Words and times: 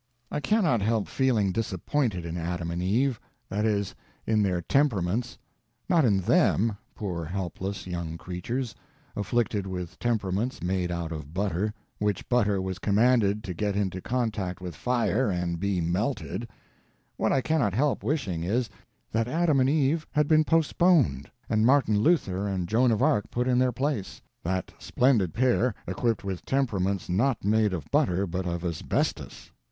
I 0.31 0.39
cannot 0.39 0.81
help 0.81 1.07
feeling 1.07 1.51
disappointed 1.51 2.25
in 2.25 2.35
Adam 2.35 2.71
and 2.71 2.81
Eve. 2.81 3.19
That 3.49 3.65
is, 3.65 3.93
in 4.25 4.41
their 4.41 4.59
temperaments. 4.59 5.37
Not 5.87 6.05
in 6.05 6.21
them, 6.21 6.75
poor 6.95 7.23
helpless 7.23 7.85
young 7.85 8.17
creatures—afflicted 8.17 9.67
with 9.67 9.99
temperaments 9.99 10.63
made 10.63 10.89
out 10.89 11.11
of 11.11 11.35
butter; 11.35 11.71
which 11.99 12.27
butter 12.29 12.59
was 12.59 12.79
commanded 12.79 13.43
to 13.43 13.53
get 13.53 13.75
into 13.75 14.01
contact 14.01 14.59
with 14.59 14.73
fire 14.75 15.29
and 15.29 15.59
be 15.59 15.79
melted. 15.81 16.49
What 17.15 17.31
I 17.31 17.41
cannot 17.41 17.75
help 17.75 18.01
wishing 18.03 18.43
is, 18.43 18.71
that 19.11 19.27
Adam 19.27 19.59
and 19.59 19.69
EVE 19.69 20.07
had 20.09 20.27
been 20.27 20.43
postponed, 20.45 21.29
and 21.47 21.63
Martin 21.63 21.99
Luther 21.99 22.47
and 22.47 22.67
Joan 22.67 22.91
of 22.91 23.03
Arc 23.03 23.29
put 23.29 23.47
in 23.47 23.59
their 23.59 23.71
place—that 23.71 24.73
splendid 24.79 25.31
pair 25.35 25.75
equipped 25.85 26.23
with 26.23 26.43
temperaments 26.43 27.07
not 27.07 27.45
made 27.45 27.71
of 27.71 27.85
butter, 27.91 28.25
but 28.25 28.47
of 28.47 28.65
asbestos. 28.65 29.51